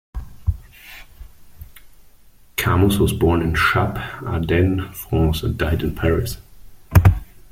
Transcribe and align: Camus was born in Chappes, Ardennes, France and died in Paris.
Camus 2.55 2.97
was 2.97 3.13
born 3.13 3.43
in 3.43 3.53
Chappes, 3.53 3.99
Ardennes, 4.23 4.81
France 4.97 5.43
and 5.43 5.55
died 5.55 5.83
in 5.83 5.93
Paris. 5.93 6.37